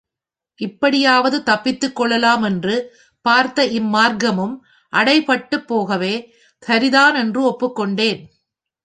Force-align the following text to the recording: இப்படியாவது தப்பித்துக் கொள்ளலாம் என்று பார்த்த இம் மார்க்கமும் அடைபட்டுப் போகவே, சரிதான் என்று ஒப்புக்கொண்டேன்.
இப்படியாவது 0.59 1.43
தப்பித்துக் 1.43 1.95
கொள்ளலாம் 1.95 2.43
என்று 2.43 2.75
பார்த்த 3.25 3.65
இம் 3.65 3.93
மார்க்கமும் 3.93 4.55
அடைபட்டுப் 4.93 5.67
போகவே, 5.67 6.13
சரிதான் 6.63 7.15
என்று 7.15 7.41
ஒப்புக்கொண்டேன். 7.49 8.21